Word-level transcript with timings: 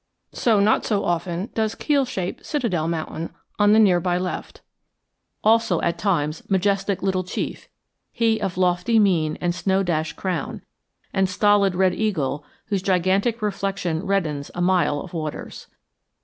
So, 0.33 0.59
not 0.59 0.83
so 0.83 1.05
often, 1.05 1.51
does 1.53 1.75
keel 1.75 2.05
shaped 2.05 2.43
Citadel 2.43 2.87
Mountain 2.87 3.35
on 3.59 3.71
the 3.71 3.77
near 3.77 3.99
by 3.99 4.17
left; 4.17 4.61
also, 5.43 5.79
at 5.81 5.99
times, 5.99 6.41
majestic 6.49 7.03
Little 7.03 7.23
Chief, 7.23 7.67
he 8.11 8.41
of 8.41 8.57
lofty 8.57 8.97
mien 8.97 9.37
and 9.39 9.53
snow 9.53 9.83
dashed 9.83 10.15
crown, 10.15 10.63
and 11.13 11.29
stolid 11.29 11.75
Red 11.75 11.93
Eagle, 11.93 12.43
whose 12.69 12.81
gigantic 12.81 13.43
reflection 13.43 14.03
reddens 14.03 14.49
a 14.55 14.59
mile 14.61 14.99
of 15.01 15.13
waters. 15.13 15.67